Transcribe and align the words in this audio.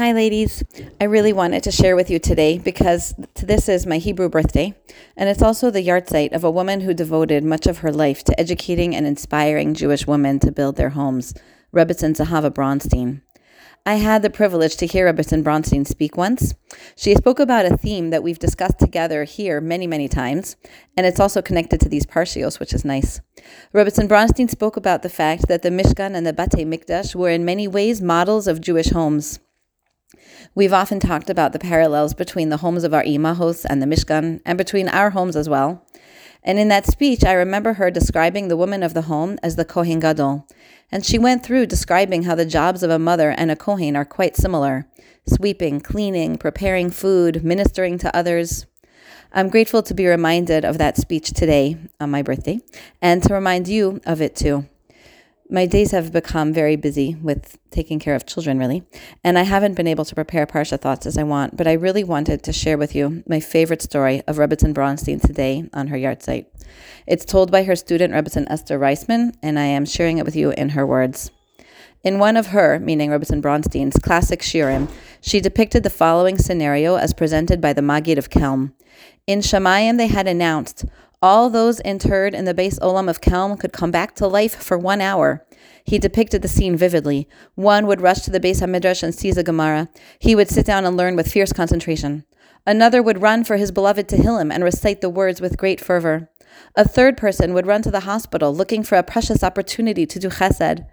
Hi, 0.00 0.12
ladies. 0.12 0.64
I 0.98 1.04
really 1.04 1.34
wanted 1.34 1.62
to 1.64 1.70
share 1.70 1.94
with 1.94 2.08
you 2.08 2.18
today 2.18 2.56
because 2.56 3.14
this 3.34 3.68
is 3.68 3.86
my 3.86 3.98
Hebrew 3.98 4.30
birthday, 4.30 4.74
and 5.14 5.28
it's 5.28 5.42
also 5.42 5.70
the 5.70 5.86
yahrzeit 5.86 6.32
of 6.32 6.42
a 6.42 6.50
woman 6.50 6.80
who 6.80 6.94
devoted 6.94 7.44
much 7.44 7.66
of 7.66 7.80
her 7.80 7.92
life 7.92 8.24
to 8.24 8.40
educating 8.40 8.96
and 8.96 9.06
inspiring 9.06 9.74
Jewish 9.74 10.06
women 10.06 10.38
to 10.40 10.52
build 10.52 10.76
their 10.76 10.88
homes, 10.88 11.34
Rebbetzin 11.74 12.16
Zahava 12.16 12.50
Bronstein. 12.50 13.20
I 13.84 13.96
had 13.96 14.22
the 14.22 14.30
privilege 14.30 14.78
to 14.78 14.86
hear 14.86 15.12
Rebbetzin 15.12 15.42
Bronstein 15.42 15.86
speak 15.86 16.16
once. 16.16 16.54
She 16.96 17.14
spoke 17.14 17.38
about 17.38 17.70
a 17.70 17.76
theme 17.76 18.08
that 18.08 18.22
we've 18.22 18.38
discussed 18.38 18.78
together 18.78 19.24
here 19.24 19.60
many, 19.60 19.86
many 19.86 20.08
times, 20.08 20.56
and 20.96 21.04
it's 21.04 21.20
also 21.20 21.42
connected 21.42 21.78
to 21.80 21.90
these 21.90 22.06
parshios, 22.06 22.58
which 22.58 22.72
is 22.72 22.86
nice. 22.86 23.20
Rebbetzin 23.74 24.08
Bronstein 24.08 24.48
spoke 24.48 24.78
about 24.78 25.02
the 25.02 25.10
fact 25.10 25.46
that 25.48 25.60
the 25.60 25.68
Mishkan 25.68 26.14
and 26.14 26.26
the 26.26 26.32
Batei 26.32 26.66
Mikdash 26.66 27.14
were 27.14 27.28
in 27.28 27.44
many 27.44 27.68
ways 27.68 28.00
models 28.00 28.48
of 28.48 28.62
Jewish 28.62 28.88
homes. 28.88 29.40
We've 30.54 30.72
often 30.72 31.00
talked 31.00 31.30
about 31.30 31.52
the 31.52 31.58
parallels 31.58 32.14
between 32.14 32.48
the 32.48 32.58
homes 32.58 32.84
of 32.84 32.92
our 32.92 33.04
imahos 33.04 33.64
and 33.68 33.80
the 33.80 33.86
Mishkan, 33.86 34.40
and 34.44 34.58
between 34.58 34.88
our 34.88 35.10
homes 35.10 35.36
as 35.36 35.48
well. 35.48 35.86
And 36.42 36.58
in 36.58 36.68
that 36.68 36.86
speech, 36.86 37.24
I 37.24 37.32
remember 37.32 37.74
her 37.74 37.90
describing 37.90 38.48
the 38.48 38.56
woman 38.56 38.82
of 38.82 38.94
the 38.94 39.02
home 39.02 39.38
as 39.42 39.56
the 39.56 39.64
Kohen 39.64 40.00
Gadol. 40.00 40.46
And 40.90 41.04
she 41.04 41.18
went 41.18 41.44
through 41.44 41.66
describing 41.66 42.24
how 42.24 42.34
the 42.34 42.46
jobs 42.46 42.82
of 42.82 42.90
a 42.90 42.98
mother 42.98 43.30
and 43.30 43.50
a 43.50 43.56
Kohen 43.56 43.96
are 43.96 44.04
quite 44.04 44.36
similar 44.36 44.86
sweeping, 45.26 45.80
cleaning, 45.80 46.38
preparing 46.38 46.90
food, 46.90 47.44
ministering 47.44 47.98
to 47.98 48.16
others. 48.16 48.66
I'm 49.32 49.48
grateful 49.48 49.82
to 49.82 49.94
be 49.94 50.06
reminded 50.06 50.64
of 50.64 50.78
that 50.78 50.96
speech 50.96 51.32
today 51.32 51.76
on 52.00 52.10
my 52.10 52.22
birthday 52.22 52.60
and 53.00 53.22
to 53.22 53.34
remind 53.34 53.68
you 53.68 54.00
of 54.06 54.20
it 54.20 54.34
too 54.34 54.66
my 55.50 55.66
days 55.66 55.90
have 55.90 56.12
become 56.12 56.52
very 56.52 56.76
busy 56.76 57.16
with 57.16 57.58
taking 57.70 57.98
care 57.98 58.14
of 58.14 58.24
children, 58.24 58.58
really, 58.58 58.84
and 59.24 59.38
I 59.38 59.42
haven't 59.42 59.74
been 59.74 59.86
able 59.86 60.04
to 60.04 60.14
prepare 60.14 60.46
Parsha 60.46 60.80
thoughts 60.80 61.06
as 61.06 61.18
I 61.18 61.24
want, 61.24 61.56
but 61.56 61.66
I 61.66 61.72
really 61.72 62.04
wanted 62.04 62.42
to 62.44 62.52
share 62.52 62.78
with 62.78 62.94
you 62.94 63.24
my 63.26 63.40
favorite 63.40 63.82
story 63.82 64.22
of 64.28 64.36
Rebbetzin 64.36 64.72
Bronstein 64.72 65.20
today 65.20 65.68
on 65.72 65.88
her 65.88 65.96
yahrzeit. 65.96 66.46
It's 67.06 67.24
told 67.24 67.50
by 67.50 67.64
her 67.64 67.74
student, 67.74 68.14
Rebbetzin 68.14 68.46
Esther 68.48 68.78
Reisman, 68.78 69.34
and 69.42 69.58
I 69.58 69.64
am 69.64 69.84
sharing 69.84 70.18
it 70.18 70.24
with 70.24 70.36
you 70.36 70.50
in 70.52 70.70
her 70.70 70.86
words. 70.86 71.30
In 72.02 72.18
one 72.18 72.36
of 72.36 72.48
her, 72.48 72.78
meaning 72.78 73.10
Rebbetzin 73.10 73.42
Bronstein's, 73.42 73.98
classic 73.98 74.40
shiurim, 74.40 74.88
she 75.20 75.40
depicted 75.40 75.82
the 75.82 75.90
following 75.90 76.38
scenario 76.38 76.94
as 76.94 77.12
presented 77.12 77.60
by 77.60 77.72
the 77.72 77.82
Magid 77.82 78.16
of 78.16 78.30
Kelm. 78.30 78.72
In 79.26 79.40
Shemayim, 79.40 79.98
they 79.98 80.06
had 80.06 80.26
announced, 80.26 80.84
all 81.22 81.50
those 81.50 81.80
interred 81.80 82.34
in 82.34 82.46
the 82.46 82.54
Beis 82.54 82.78
Olam 82.78 83.08
of 83.08 83.20
Kelm 83.20 83.58
could 83.58 83.72
come 83.72 83.90
back 83.90 84.14
to 84.16 84.26
life 84.26 84.56
for 84.56 84.78
one 84.78 85.00
hour. 85.00 85.46
He 85.84 85.98
depicted 85.98 86.40
the 86.42 86.48
scene 86.48 86.76
vividly. 86.76 87.28
One 87.54 87.86
would 87.86 88.00
rush 88.00 88.20
to 88.22 88.30
the 88.30 88.40
Beis 88.40 88.62
HaMidrash 88.62 89.02
and 89.02 89.14
seize 89.14 89.36
a 89.36 89.42
Gemara. 89.42 89.88
He 90.18 90.34
would 90.34 90.48
sit 90.48 90.64
down 90.64 90.84
and 90.86 90.96
learn 90.96 91.16
with 91.16 91.30
fierce 91.30 91.52
concentration. 91.52 92.24
Another 92.66 93.02
would 93.02 93.22
run 93.22 93.44
for 93.44 93.56
his 93.56 93.72
beloved 93.72 94.08
Tehillim 94.08 94.52
and 94.52 94.64
recite 94.64 95.00
the 95.00 95.10
words 95.10 95.40
with 95.40 95.58
great 95.58 95.80
fervor. 95.80 96.30
A 96.74 96.86
third 96.86 97.16
person 97.16 97.54
would 97.54 97.66
run 97.66 97.82
to 97.82 97.90
the 97.90 98.00
hospital 98.00 98.54
looking 98.54 98.82
for 98.82 98.96
a 98.96 99.02
precious 99.02 99.42
opportunity 99.42 100.06
to 100.06 100.18
do 100.18 100.28
chesed. 100.28 100.86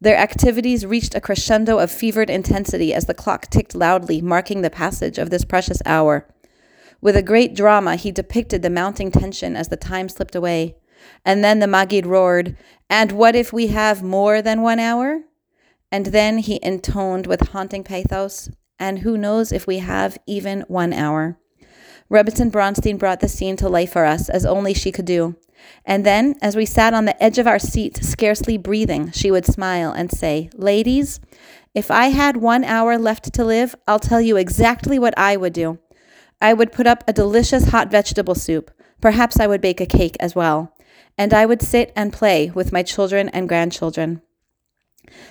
Their 0.00 0.16
activities 0.16 0.86
reached 0.86 1.14
a 1.14 1.20
crescendo 1.20 1.78
of 1.78 1.90
fevered 1.90 2.30
intensity 2.30 2.92
as 2.92 3.06
the 3.06 3.14
clock 3.14 3.48
ticked 3.48 3.74
loudly, 3.74 4.20
marking 4.20 4.62
the 4.62 4.70
passage 4.70 5.18
of 5.18 5.30
this 5.30 5.44
precious 5.44 5.80
hour. 5.86 6.26
With 7.04 7.16
a 7.16 7.22
great 7.22 7.54
drama, 7.54 7.96
he 7.96 8.10
depicted 8.10 8.62
the 8.62 8.70
mounting 8.70 9.10
tension 9.10 9.56
as 9.56 9.68
the 9.68 9.76
time 9.76 10.08
slipped 10.08 10.34
away. 10.34 10.76
And 11.22 11.44
then 11.44 11.58
the 11.58 11.66
Magid 11.66 12.06
roared, 12.06 12.56
And 12.88 13.12
what 13.12 13.36
if 13.36 13.52
we 13.52 13.66
have 13.66 14.02
more 14.02 14.40
than 14.40 14.62
one 14.62 14.78
hour? 14.78 15.20
And 15.92 16.06
then 16.06 16.38
he 16.38 16.58
intoned 16.62 17.26
with 17.26 17.50
haunting 17.50 17.84
pathos, 17.84 18.48
And 18.78 19.00
who 19.00 19.18
knows 19.18 19.52
if 19.52 19.66
we 19.66 19.80
have 19.80 20.16
even 20.26 20.62
one 20.62 20.94
hour? 20.94 21.38
Rebbetzin 22.10 22.50
Bronstein 22.50 22.98
brought 22.98 23.20
the 23.20 23.28
scene 23.28 23.56
to 23.56 23.68
life 23.68 23.92
for 23.92 24.06
us 24.06 24.30
as 24.30 24.46
only 24.46 24.72
she 24.72 24.90
could 24.90 25.04
do. 25.04 25.36
And 25.84 26.06
then, 26.06 26.36
as 26.40 26.56
we 26.56 26.64
sat 26.64 26.94
on 26.94 27.04
the 27.04 27.22
edge 27.22 27.38
of 27.38 27.46
our 27.46 27.58
seat, 27.58 28.02
scarcely 28.02 28.56
breathing, 28.56 29.10
she 29.10 29.30
would 29.30 29.44
smile 29.44 29.92
and 29.92 30.10
say, 30.10 30.48
Ladies, 30.54 31.20
if 31.74 31.90
I 31.90 32.06
had 32.06 32.38
one 32.38 32.64
hour 32.64 32.96
left 32.96 33.34
to 33.34 33.44
live, 33.44 33.74
I'll 33.86 33.98
tell 33.98 34.22
you 34.22 34.38
exactly 34.38 34.98
what 34.98 35.12
I 35.18 35.36
would 35.36 35.52
do. 35.52 35.80
I 36.40 36.52
would 36.52 36.72
put 36.72 36.86
up 36.86 37.04
a 37.06 37.12
delicious 37.12 37.68
hot 37.68 37.90
vegetable 37.90 38.34
soup. 38.34 38.70
Perhaps 39.00 39.38
I 39.40 39.46
would 39.46 39.60
bake 39.60 39.80
a 39.80 39.86
cake 39.86 40.16
as 40.20 40.34
well. 40.34 40.74
And 41.16 41.32
I 41.32 41.46
would 41.46 41.62
sit 41.62 41.92
and 41.94 42.12
play 42.12 42.50
with 42.50 42.72
my 42.72 42.82
children 42.82 43.28
and 43.30 43.48
grandchildren. 43.48 44.22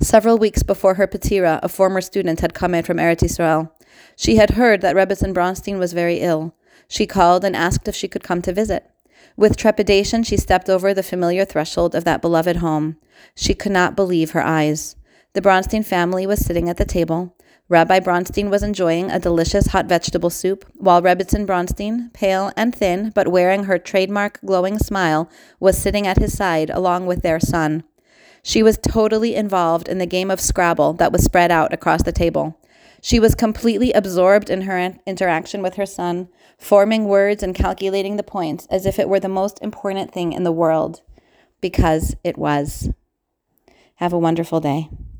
Several 0.00 0.38
weeks 0.38 0.62
before 0.62 0.94
her 0.94 1.06
patira, 1.06 1.58
a 1.62 1.68
former 1.68 2.00
student 2.00 2.40
had 2.40 2.54
come 2.54 2.74
in 2.74 2.84
from 2.84 2.98
Eretz 2.98 3.22
Israel. 3.22 3.72
She 4.16 4.36
had 4.36 4.50
heard 4.50 4.80
that 4.82 4.94
Rebbetzin 4.94 5.34
Bronstein 5.34 5.78
was 5.78 5.92
very 5.92 6.20
ill. 6.20 6.54
She 6.88 7.06
called 7.06 7.44
and 7.44 7.56
asked 7.56 7.88
if 7.88 7.94
she 7.94 8.08
could 8.08 8.22
come 8.22 8.42
to 8.42 8.52
visit. 8.52 8.90
With 9.36 9.56
trepidation, 9.56 10.22
she 10.22 10.36
stepped 10.36 10.68
over 10.68 10.94
the 10.94 11.02
familiar 11.02 11.44
threshold 11.44 11.94
of 11.94 12.04
that 12.04 12.22
beloved 12.22 12.56
home. 12.56 12.98
She 13.34 13.54
could 13.54 13.72
not 13.72 13.96
believe 13.96 14.30
her 14.30 14.42
eyes. 14.42 14.96
The 15.32 15.40
Bronstein 15.40 15.84
family 15.84 16.26
was 16.26 16.44
sitting 16.44 16.68
at 16.68 16.76
the 16.76 16.84
table. 16.84 17.36
Rabbi 17.70 17.98
Bronstein 18.00 18.50
was 18.50 18.62
enjoying 18.62 19.10
a 19.10 19.18
delicious 19.18 19.68
hot 19.68 19.86
vegetable 19.86 20.28
soup, 20.28 20.66
while 20.74 21.00
Rebbetzin 21.00 21.46
Bronstein, 21.46 22.12
pale 22.12 22.52
and 22.58 22.74
thin, 22.74 23.10
but 23.14 23.28
wearing 23.28 23.64
her 23.64 23.78
trademark 23.78 24.38
glowing 24.44 24.78
smile, 24.78 25.30
was 25.58 25.78
sitting 25.78 26.06
at 26.06 26.18
his 26.18 26.36
side 26.36 26.68
along 26.68 27.06
with 27.06 27.22
their 27.22 27.40
son. 27.40 27.84
She 28.42 28.62
was 28.62 28.76
totally 28.76 29.34
involved 29.34 29.88
in 29.88 29.96
the 29.96 30.04
game 30.04 30.30
of 30.30 30.42
Scrabble 30.42 30.92
that 30.94 31.10
was 31.10 31.24
spread 31.24 31.50
out 31.50 31.72
across 31.72 32.02
the 32.02 32.12
table. 32.12 32.60
She 33.00 33.18
was 33.18 33.34
completely 33.34 33.92
absorbed 33.92 34.50
in 34.50 34.62
her 34.62 34.96
interaction 35.06 35.62
with 35.62 35.76
her 35.76 35.86
son, 35.86 36.28
forming 36.58 37.06
words 37.06 37.42
and 37.42 37.54
calculating 37.54 38.16
the 38.16 38.22
points 38.22 38.66
as 38.66 38.84
if 38.84 38.98
it 38.98 39.08
were 39.08 39.20
the 39.20 39.28
most 39.28 39.58
important 39.62 40.12
thing 40.12 40.34
in 40.34 40.42
the 40.42 40.52
world, 40.52 41.00
because 41.62 42.14
it 42.22 42.36
was. 42.36 42.90
Have 43.96 44.12
a 44.12 44.18
wonderful 44.18 44.60
day. 44.60 44.90